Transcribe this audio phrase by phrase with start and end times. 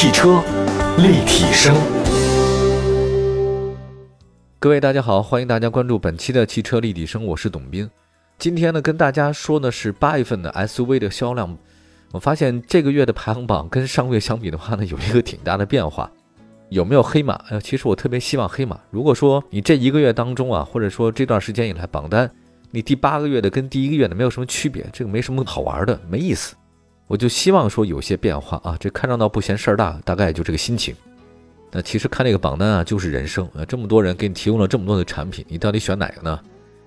[0.00, 0.40] 汽车
[0.98, 1.74] 立体声，
[4.60, 7.90] 各位大家好，欢迎大家关注本期的汽车立体声，我是董斌。
[8.38, 11.58] 今天呢，跟大家说的是八月份的 SUV 的销量。
[12.12, 16.08] 我发现这个月的排行榜跟上个月相比的话呢，有一个挺大的变化。
[16.68, 17.34] 有没有黑马？
[17.50, 18.78] 呃，其实我特别希望黑马。
[18.92, 22.30] 如果说你这一个月当中啊，或者说这段时间以来榜单，
[22.70, 26.54] 你第八个月的跟第一个月的没有什么区别，这个没什么好玩的，没意思。
[27.08, 30.94] 我就希望说有些变化啊，这看热闹不嫌事儿大，大概也就这个心情。
[31.72, 36.38] 那其实看这个榜单啊，就是人生啊，这么多人给你提供了这么多的产品，你到底选哪个呢？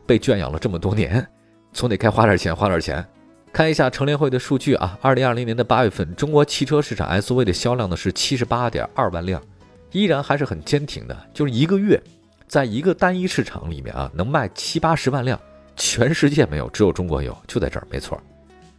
[0.05, 1.28] 被圈养了这么多年，
[1.73, 3.05] 总得该花点钱，花点钱。
[3.52, 9.42] 看一下乘联会的数据啊，二零二零年的八月份，中国汽车市场 SUV 的销量呢是七十八点二万辆，
[9.92, 12.02] 依然还是很坚挺的，就是一个月，
[12.48, 15.40] 在一个单一市场里面啊，能卖七八十万辆，
[15.76, 18.22] 全世界没有，只有中国有，就在这儿，没错。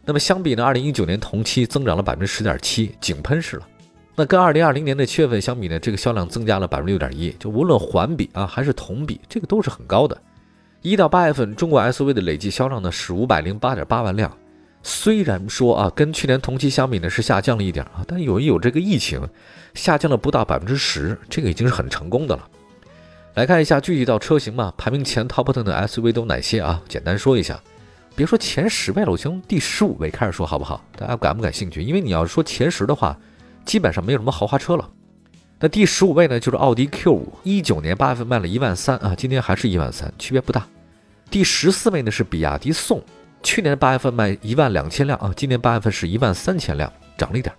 [0.05, 3.67] 那么相比呢，二零一九年同期增长了百分之十点七，井喷式了。
[4.15, 10.15] 那跟二零二零年的七月份相比呢，这个销量增加了百分之六点一，就无论环比啊还是同比，这个都是很高的。
[10.81, 14.31] 一到八月份，中国 SUV 的累计销量呢是五百零八点八万辆。
[14.83, 19.25] 虽然说啊，跟去年同期相比呢是下降了一点啊，但由于有这个疫情，
[19.73, 22.45] 下降了不到百分之十，这个已经是很成功的了。
[23.35, 26.81] 来看一下具体到车型嘛，排名前 top ten 的 SUV 都哪些啊？
[26.89, 27.59] 简单说一下。
[28.15, 30.83] 别说前十位了，我从第十五位开始说好不好？
[30.95, 31.81] 大家感不感兴趣？
[31.81, 33.17] 因为你要说前十的话，
[33.65, 34.87] 基本上没有什么豪华车了。
[35.59, 40.67] 那第十五位呢，就是奥迪 Q 五，一九年八月份卖了一万三啊，今天还是一万三，区别不大。
[41.31, 43.01] 第十四位呢是比亚迪宋，
[43.41, 47.53] 去年八月份卖一万两千辆啊，今年八月份是一万三千辆，涨了一点。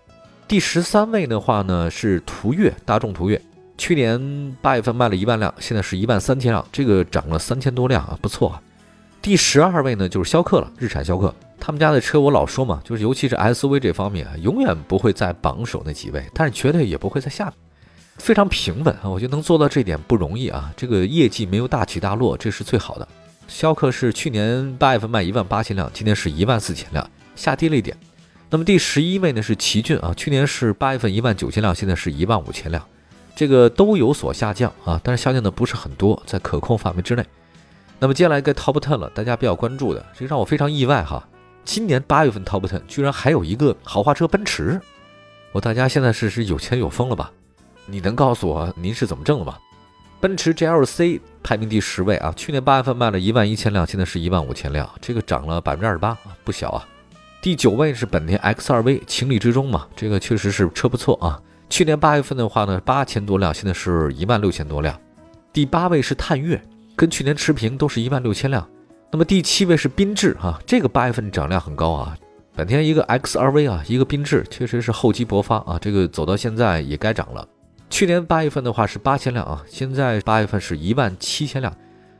[0.47, 3.41] 第十三位的话呢是途岳，大众途岳，
[3.77, 8.62] 去年八月份卖了一万辆，现在是一万三千辆，这个涨了三千多辆啊，不错啊。
[9.25, 11.34] 第十二位呢，就是逍客了，日产逍客。
[11.58, 17.55] 他们家的车，我老说嘛，就是尤其是 SUV 这方面啊，永远不会在榜首那几位，但是绝对也不会在下面，
[18.19, 19.08] 非常平稳啊。
[19.08, 20.70] 我觉得能做到这点不容易啊。
[20.77, 23.09] 这个业绩没有大起大落，这是最好的。
[23.48, 27.97] 逍客是去年八月份卖一万八千辆，今年是一万四千辆，下跌了一点。
[28.50, 32.87] 那么第十一位呢是奇骏啊，去年是八月份一万九千辆，现在是一万五千辆，
[33.34, 37.25] 这个都有所下降啊，但是下降的不是很多，在可控范围之内。
[38.04, 41.26] 那么接下来该 Top Ten 了，大家比较关注的，这让我非常意外哈。
[41.65, 44.78] 今年八月份 Top Ten 居然还有一个豪华车奔驰，
[45.53, 47.32] 我大家现在是是有钱有风了吧？
[47.87, 49.56] 你能告诉我您是怎么挣的吗？
[50.20, 56.86] 奔驰 GLC 排名第十位啊，去年八月份卖了一万一千辆，现在是一万五千辆，这个涨了百分之二十八啊，不小啊。
[57.41, 61.41] 第九位是本田 X2V，情理之中嘛，这个确实是车不错啊。
[61.71, 64.94] 去年八月份的话呢，八千多辆，现在是一万六千多辆。
[65.54, 66.62] 第八位是探岳。
[66.97, 68.66] 跟去年持平，都是一万六千辆。
[69.10, 72.16] 那么第七位是缤智啊，这个八月份涨量很高啊。
[72.56, 75.78] 本田一个 XRV 啊，一个缤智，确实是厚积薄发啊。
[75.81, 77.47] 这个走到现在也该涨了。
[77.91, 81.77] 去年八月份的话是八千辆啊，现在八月份是一万七千辆，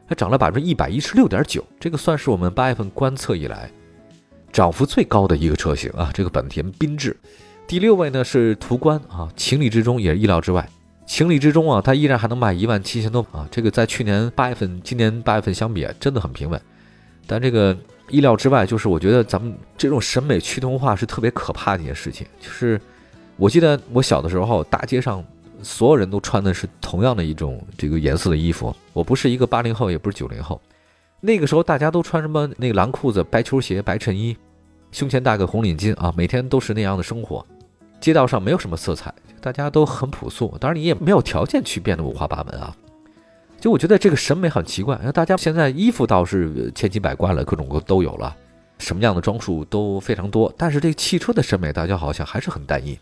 [0.09, 3.71] 它涨了百分之一百一十六点九，这个算是我们八月份观测以来
[4.53, 6.11] 涨幅最高的一个车型啊。
[6.13, 7.17] 这个本田缤智，
[7.67, 10.69] 第六位呢是途观啊，情理之中也意料之外。
[11.07, 16.61] 情理之中啊，它依然还能卖一万七千多啊，这个在去年八月份、今年八月份相比啊，真的很平稳。
[17.27, 17.77] 但这个
[18.09, 22.27] 意料之外，就是我觉得咱们这种审美趋同化是特别可怕的一件事情。
[22.41, 22.81] 就是
[23.37, 25.25] 我记得我小的时候，大街上
[25.63, 28.75] 所有人都穿的是同样的一种这个颜色的衣服。
[28.93, 30.61] 我不是一个八零后，也不是九零后，
[31.21, 34.37] 那个时候大家都穿什么那个蓝裤子、白球鞋、白衬衣，
[34.93, 37.45] 胸前戴个红领巾啊，每天都是那样的生活。
[38.01, 39.13] 街道上没有什么色彩，
[39.45, 40.57] 大家都很朴素。
[40.59, 42.75] 当然，你也没有条件去变得五花八门啊。
[43.61, 44.99] 就我觉得这个审美很奇怪。
[45.05, 48.35] 那大家现在衣服倒是千奇百怪了，各种各都有了，
[48.79, 50.51] 什么样的装束都非常多。
[50.57, 52.99] 但是这汽车的审美，大家好像还是很单一。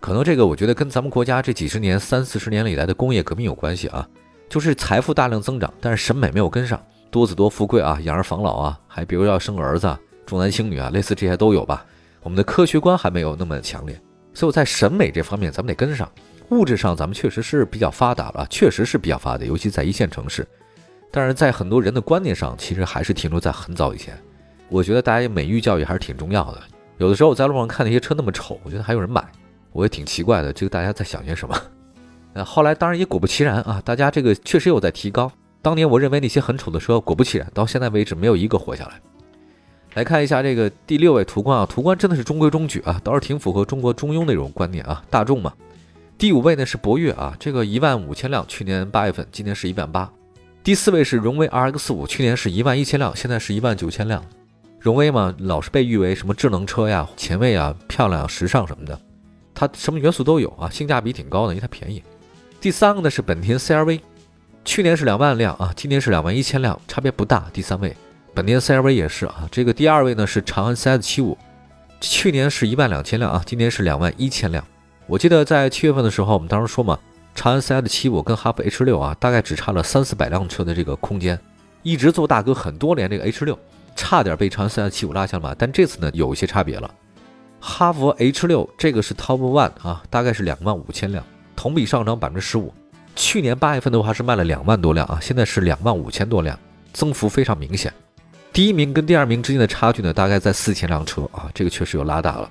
[0.00, 4.08] 可能这个我觉得跟咱们国家这几十年、三四十年以来的工业革命有关系啊。
[4.48, 9.96] 就是财富大量增长，但是审美没有跟上，多子多富贵啊，养儿防老啊，还比如要生儿子，
[10.26, 11.84] 重男轻女啊，类似这些都有吧。
[12.22, 14.00] 我们的科学观还没有那么强烈。
[14.38, 16.08] 所以在审美这方面，咱们得跟上。
[16.50, 20.46] 物质上，咱们确实是比较发达了，确实是比较发达，尤其在一线城市。
[21.10, 24.16] 但是在很多人的观念上，其实还是停留在很早以前。
[24.68, 26.62] 我觉得大家美育教育还是挺重要的。
[26.98, 29.26] 有的时候我在路上看那些车那么丑，我觉得还有人买，
[29.72, 30.52] 我也挺奇怪的。
[30.52, 31.60] 这个大家在想些什么？
[32.34, 35.28] 呃，后来当然也果不其然啊，大家这个确实有在提高。
[35.60, 39.00] 当年我认为那些很丑的车，果不其然，到现在为止没有一个活下来。
[39.98, 45.52] 来看一下这个第六位途观啊，途观真的是中规中矩啊，倒是挺符合中国中庸那种观念啊，大众嘛。
[46.16, 50.08] 第五位呢是博越啊，这个一万五千辆，去年八月份，今年是一万八。
[50.62, 54.24] 第四位是荣威 RX 五，去年是一万一千辆，现在是一万九千辆。
[54.78, 58.96] 荣威嘛，老是被誉为什么智能车呀、前卫啊、漂亮、时尚什么的。
[59.52, 62.00] 它什么元素都有啊，性价比挺高的，因为它便宜。
[62.60, 63.98] 第三个呢是本田 CRV，
[64.64, 67.50] 去年是两万辆啊，今年是两万一千辆，差别不大。
[67.52, 67.96] 第三位，
[68.38, 71.36] 本田 CRV 也是啊，这个第二位呢是长安 CS75，
[72.00, 74.64] 去年是一万两千辆啊，今年是两万一千辆。
[75.08, 76.96] 我记得在七月份的时候，我们当时说嘛，
[77.34, 81.36] 长安 CS75 跟哈弗 H6 啊，大概只差了三四百辆车的这个空间，
[81.82, 83.58] 一直做大哥很多年，这个 H6
[83.96, 86.88] 差点被长安 CS75 拉下马，但这次呢有一些差别了。
[87.58, 91.24] 哈弗 H6 这个是 Top One 啊，大概是两万五千辆，
[91.56, 92.72] 同比上涨百分之十五。
[93.16, 96.56] 去年八月份的话是卖了两万多辆啊，现在是两万五千多辆，
[96.92, 97.92] 增幅非常明显。
[98.58, 102.50] 第一名跟第二名之间的差距呢，大概在四千辆车啊，这个确实有拉大了。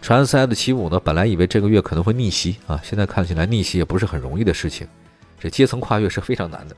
[0.00, 4.86] 长安 CS75 呢，本来以为这个月可能会逆袭啊，现在看起来逆袭也不是很容易的事情，
[5.36, 6.76] 这阶层跨越是非常难的。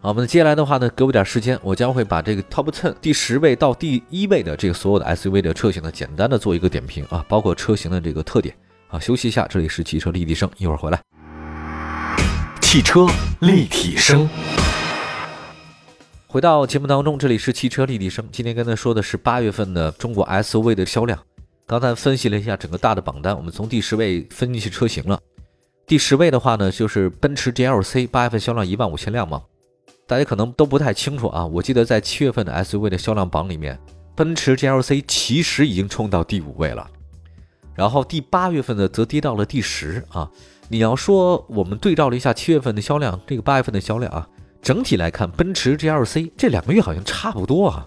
[0.00, 8.54] 好，我们接下来的话呢，给我点时间，我将会把这个 Top Ten 第十位到第一位的这个所有的 SUV 的车型呢，简单的做一个点评啊，包括车型的这个特点
[8.88, 8.98] 啊。
[8.98, 10.98] 休息一下，这里是汽车立体声，一会儿回来。
[12.62, 13.06] 汽车
[13.40, 14.26] 立体声，
[16.32, 18.26] 回到节目当中，这里是汽车立体声。
[18.32, 21.22] 今天跟大家说的是八月份的中国 SUV 的销量。
[21.66, 25.20] 刚才分析了一下整个大的榜单，我们从第十位分析车型了。
[25.86, 29.42] 第十位的话呢，就是奔驰 GLC，八月份销量一万五千辆嘛。
[30.06, 33.78] 大家可能都不太清楚啊，我记得在七月份的 SUV 的销量榜里面，
[34.16, 36.90] 奔驰 GLC 其实已经冲到第五位了，
[37.74, 40.30] 然后第八月份的则跌到了第十啊。
[40.70, 44.26] 你要说我们对照了一下七月份的销量，这个八月份的销量啊，
[44.62, 47.84] 整体来看，奔驰 GLC 这两个月好像差不多啊，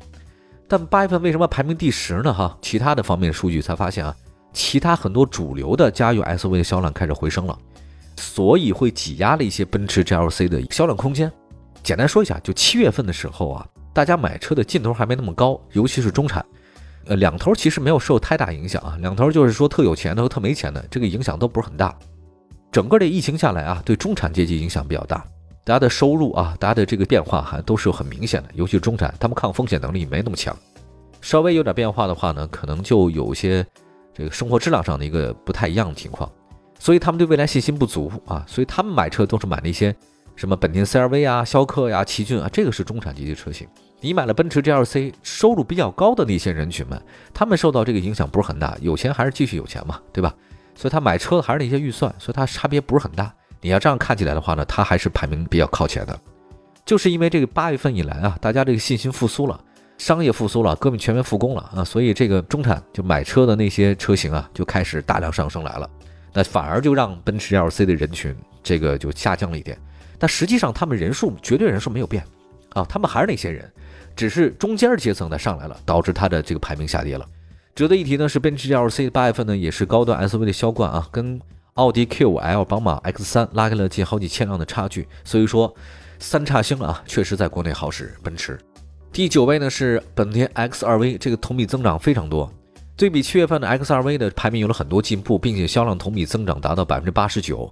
[0.67, 2.33] 但八月份为什么排名第十呢？
[2.33, 4.13] 哈，其他的方面数据才发现啊，
[4.51, 7.57] 其他很多主流的家用 SUV 的销量开始回升了，
[8.17, 11.31] 所以会挤压了一些奔驰 GLC 的销量空间。
[11.81, 16.45] 简单说一下，就七月份的时候啊，大家买车的劲头还没那么高，尤其是中产，
[17.05, 18.97] 呃，两头其实没有受太大影响啊。
[18.99, 21.97] 两头就是说特有钱的和特没钱的，这个影响都不是很大。
[22.69, 25.23] 整个这疫情下来啊，对中产阶级影响比较大，
[25.65, 28.49] 大家的收入啊，大家的这个变化还都是很明显的。
[28.53, 30.55] 尤其是中产，他们抗风险能力没那么强，
[31.21, 33.65] 稍微有点变化的话呢，可能就有些
[34.13, 36.31] 这个生活质量上的一个不太一样的情况，
[36.77, 39.93] 所以他们对未来信心不足啊，所以他们买车都是买那些。
[40.35, 43.65] 什么本田 CR-V 啊、逍客呀、奇骏啊，这个是中产阶级车型。
[44.01, 47.01] 你买了奔驰 GLC，收入比较高的那些人群们，
[47.33, 50.35] 他们受到这个影响不是很大，有钱还是继续有钱嘛，对吧？
[50.75, 53.33] 所以他买车还是那些预算，所以它差别不是很大。
[53.65, 56.15] 你要这样看起来的话呢，它还是排名比较靠前的。
[56.85, 59.59] 就是因为这个八月份以来啊，大家这个信心复苏了，
[59.97, 65.89] 商业复苏了，革命全面复工了啊，所以这个中产就买车的那些车型啊，就开始大量上升来了。
[66.31, 69.75] 那反而就让奔驰 L C 的人群这个就下降了一点。
[70.19, 72.23] 但实际上，他们人数绝对人数没有变，
[72.73, 73.67] 啊，他们还是那些人，
[74.15, 77.25] 只是中间阶层的上来了，导致它的这个排名下跌了。
[77.73, 81.41] 值得一提呢是，奔驰 L C 八月份呢也是高端 SUV 的销冠啊，跟
[81.75, 85.05] 奥迪 Q5L、宝马 X3 拉开了近好几千辆的差距。
[85.25, 85.73] 所以说，
[86.19, 88.15] 三叉星啊，确实在国内好使。
[88.23, 88.57] 奔驰
[89.11, 92.49] 第九位呢是本田 X2V，这个同比增长非常多，
[92.95, 97.69] 对比七月份的 X2V 的排名有了很多进步，并且销量同比增长达到百分之八十九。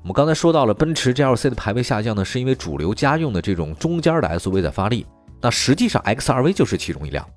[0.00, 5.06] 我们刚才说到了奔驰 GLC 的排位下降呢，是因为主流家用的这种中间的 SUV 在发力。
[5.42, 7.28] 那实际上 X2V 就是其中一辆，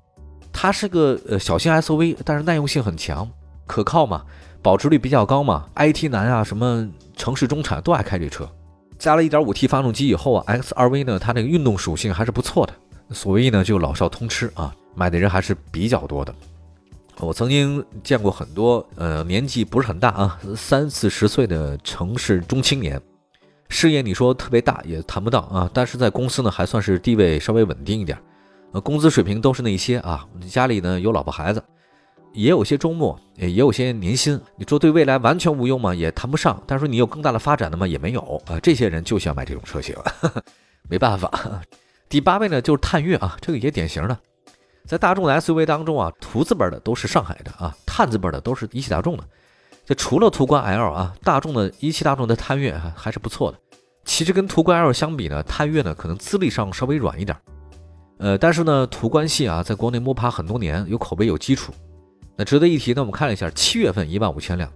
[0.50, 3.30] 它是个呃小型 SUV，但是耐用性很强，
[3.66, 4.24] 可靠嘛，
[4.66, 8.50] 保值率比较高嘛，IT 男啊，什么城市中产都爱开这车。
[8.98, 12.74] 加了一点五 T 发动机以后啊，XRV 呢，它那个运动属性还是不错的，
[13.14, 16.34] 所以呢就老少通吃啊，买的人还是比较多的。
[17.20, 23.00] 我曾经见过很多，呃，年纪不是很大啊，三四十岁的城市中青年，
[23.68, 28.18] 事业你说特别大也谈不到啊，但是在公司呢还算是地位稍微稳定一点，
[28.72, 31.62] 呃，工资水平都是那些啊，家里呢有老婆孩子，
[32.36, 35.94] 也有些周末，也有些年薪，你说对未来完全无忧吗？
[35.94, 37.86] 也谈不上，但是说你有更大的发展的吗？
[37.86, 39.96] 也没有啊，这些人就想买这种车型，
[40.88, 41.30] 没办法。
[42.10, 44.16] 第八位呢就是探岳啊，这个也典型的。
[44.84, 49.24] 在大众的 SUV 当中啊，途字辈的都是上海的啊，探字辈的都是一汽大众的。
[49.86, 53.58] 这除了途观 L 啊，大众的一汽大众的探岳还还是不错的。
[54.04, 57.34] 其实跟途观 L 相比呢，探岳呢可能资历上稍微软一点。
[58.18, 61.72] 呃，但是呢，途观系啊，在国内摸爬很多年，有口碑有基础。
[62.36, 64.70] 那值得一提呢，我们看了一下，七月份一万五千辆，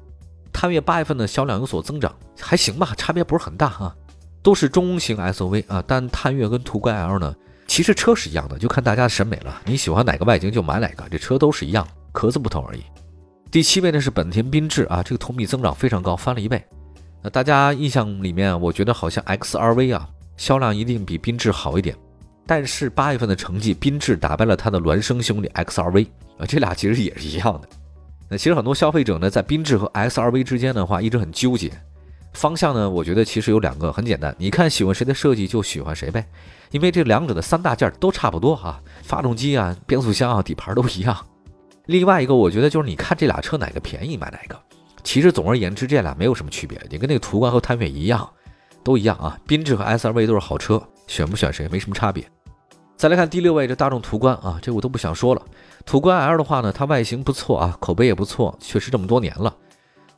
[0.53, 3.95] 探岳八月份的销量有所增长，还行吧，差别不是很大哈，
[4.43, 7.35] 都是中型 SUV 啊，但探岳跟途观 L 呢。
[7.67, 9.63] 其实车是一样的，就看大家的审美了。
[9.65, 12.83] 你喜欢哪个外形就买哪个，这车都是一样，壳子不同而已。
[13.51, 16.65] 第七位呢是本田缤智啊，这个同比增长非常高，翻了一倍。
[17.23, 21.95] 那大家印象里面，我觉得好像 XRV 啊销量一定比缤智好一点。
[22.51, 26.05] 但是八月份的成绩，缤智打败了它的孪生兄弟 XRV
[26.37, 27.69] 啊，这俩其实也是一样的。
[28.29, 31.71] 那其实很多消费者呢，在缤智和 XRV 之间的话，一直很纠结。
[32.33, 36.27] 方向呢，我觉得其实有两个，很简单，你看喜欢谁的设计就喜欢谁呗。
[36.73, 41.17] 因为这两者的三大件都差不多哈，发动机啊、变速箱啊、底盘都一样。
[41.87, 44.61] 另外一个，我觉得就是你看这俩车哪个便宜买哪个。
[45.05, 48.29] 其实总而言之，这俩没有什么区别，你跟那个途观和探岳一样，
[48.83, 49.39] 都一样啊。
[49.47, 52.29] 缤智和 SRV 都是好车，选不选谁没什么差别。
[53.01, 55.41] 再来看第六位，这大众途观啊，这我都不想说了。
[55.87, 59.57] 途观 L 的话呢，它外形不错啊，口碑也不错，确实这么多年了。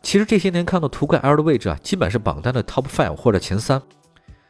[0.03, 3.81] 其实这些年看到途观 L 的位置啊，基本是榜单的 Top Five 或者前三，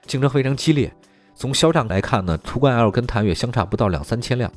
[0.06, 0.90] 竞争非常激烈。
[1.34, 4.50] 从销量来看呢，途观 L 跟探岳相差不到两三千辆，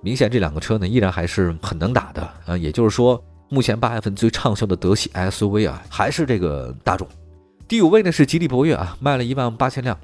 [0.00, 2.56] 明显这两个车呢依然还是很能打的啊。
[2.56, 7.06] 也就是说，目前八月份最畅销的德系 SUV 啊，还是这个大众。
[7.68, 9.96] 第五位呢是吉利博越啊，卖了一万八千辆。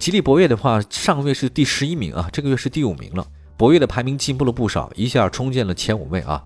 [0.00, 3.26] 吉利博越的话，上个月是第十一名啊，这个月是第五名了。
[3.58, 6.42] 博越的排名进步了不少，一下冲进了前五位啊。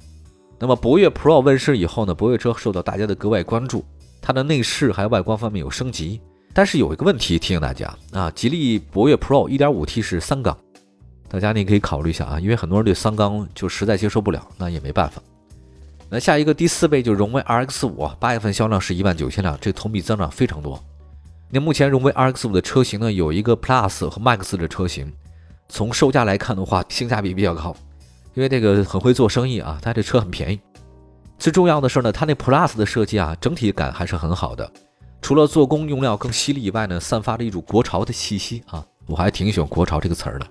[0.59, 3.85] 那么博越 Pro 问世以后呢，博越车受到大家的格外关注，
[4.21, 6.21] 它的内饰还有外观方面有升级。
[6.53, 10.59] 但是有一个问题提醒大家啊，吉利博越 Pro 1.5T 是三缸，
[11.29, 15.23] 大家你可以考虑一下啊，因为很多人对三缸就实在接受不了，那也没办法。
[16.11, 20.83] 那下一个第四位就荣威 RX5，八月份销量是一万九千辆，这同比增长非常多。
[21.51, 25.13] 那目前荣威 RX 五的车型呢，有一个 Plus 和 Max 的车型，
[25.69, 27.77] 从售价来看的话，性价比比较高，
[28.35, 30.59] 因为这个很会做生意啊，它这车很便宜。
[31.39, 34.69] 最重要的是呢，它那 Plus 的设计啊，整体感还是很好的，
[35.21, 40.47] 除了做工用料更犀利以外呢，散发着一种国潮的气息啊，我还挺喜欢国潮这个词儿的。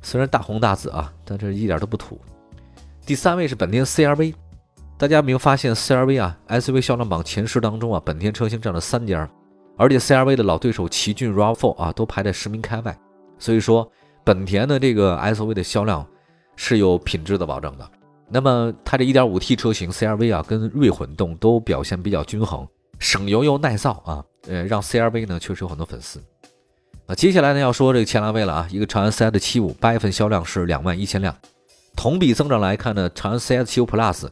[0.00, 2.18] 虽然大红大紫啊，但这一点都不土。
[3.04, 4.34] 第三位是本田 CRV，
[4.96, 9.28] 大家有没有发现 CRV 啊 SUV 销量榜前十当中啊，本田车型占了三家。
[9.76, 12.96] 而且 CRV 的老对手奇骏 RAV4 啊，都排在十名开外，
[13.38, 13.90] 所以说
[14.24, 16.06] 本田的这个 SUV 的销量
[16.56, 17.90] 是有品质的保证的。
[18.28, 22.66] 那么它这 1.5T 车型 CRV 啊，跟锐混动都表现比较均衡，
[22.98, 26.20] 省油又耐造啊，呃，让 CRV 呢确实有很多粉丝。
[27.06, 31.36] 那接下来呢要说这个前两位了啊，一个长安 CS75 八月份销量是两万一千辆，
[31.94, 34.28] 同比增长来看呢，长安 CS75 Plus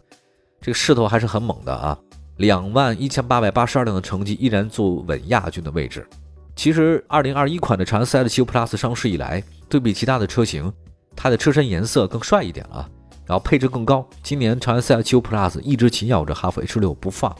[0.60, 1.96] 这个势头还是很猛的啊。
[2.36, 6.06] 两万一千八百八十二辆的成绩依然坐稳亚军的位置。
[6.56, 10.72] 其实，二零二一款的长安 CS75 Plus 上市以来，对比其他的车型，
[11.16, 12.88] 它的车身颜色更帅一点了，
[13.26, 14.08] 然后配置更高。
[14.22, 17.34] 今年长安 CS75 Plus 一直紧咬着哈弗 H 六不放，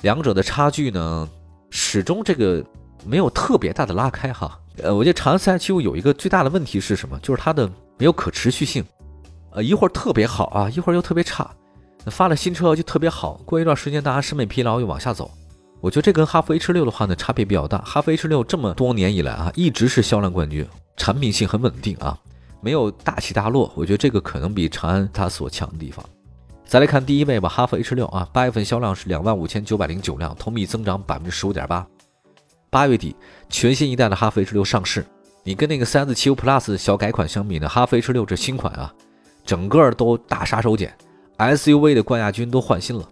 [0.00, 1.28] 两者的差距呢，
[1.70, 2.64] 始终这个
[3.06, 4.58] 没有特别大的拉开哈。
[4.82, 7.18] 呃，我觉得长安 CS75 有一个最大的问题是什么？
[7.20, 8.84] 就是它的没有可持续性，
[9.52, 11.48] 呃，一会儿特别好啊，一会儿又特别差。
[12.04, 15.30] 那发了新车就特别好，过一段时间大家审美疲劳又往下走。
[15.80, 17.78] 我觉得这跟哈弗 H 六的话呢差别比较大。
[17.78, 20.66] 哈弗 H 六这么多年以来啊，一直是销量冠军，
[20.96, 22.16] 产品性很稳定啊，
[22.60, 23.72] 没有大起大落。
[23.74, 26.04] 我觉得这个可能比长安它所强的地方。
[26.64, 31.86] 再来看第一位吧，哈弗 H 六啊，八月份销量是两万五千九百零九辆，同比增长百分之十五点八。
[32.70, 33.14] 八月底
[33.50, 35.04] 全新一代的哈弗 H 六上市，
[35.42, 38.94] 你跟那个三四七五 Plus 小改款相比呢，哈弗 H 六这新款啊，
[39.44, 40.88] 整个都大杀手锏。
[41.50, 43.08] SUV 的冠亚军都换新了，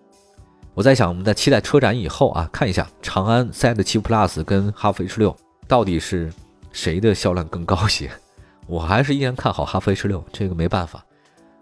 [0.75, 6.33] 我在想，我们在期待车展以后啊，看一下长安 CS7 Plus 跟哈弗 H 六到底是
[6.73, 8.11] 谁的销量更高些？
[8.67, 11.05] 我还是依然看好哈弗 H 六，这个没办法，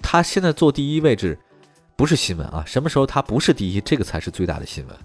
[0.03, 1.39] 它现在坐第一位置
[1.97, 4.97] 不是新闻啊，什么时候它不是第一，这个才是最大的新闻。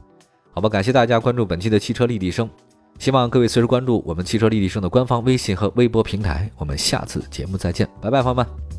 [0.52, 2.50] 好吧，感谢大家关注本期的汽车立体声，
[3.00, 8.73] 希望各位随时关注我们汽车立体声的官方微信和微博平台，我们下次节目再见，拜拜，朋友们。